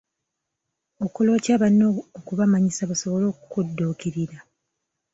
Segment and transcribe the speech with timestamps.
[1.05, 1.87] Okola otya banno
[2.19, 4.37] okubamanyisa basobole okukudduukirira?